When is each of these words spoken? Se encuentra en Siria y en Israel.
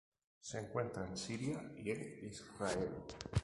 Se 0.39 0.57
encuentra 0.57 1.05
en 1.05 1.15
Siria 1.15 1.63
y 1.77 1.91
en 1.91 2.19
Israel. 2.23 2.89